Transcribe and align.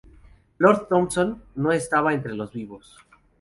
Lord 0.57 0.87
Thomson 0.89 1.43
no 1.53 1.71
estaba 1.71 2.15
entre 2.15 2.33
los 2.33 2.51
vivos. 2.51 2.97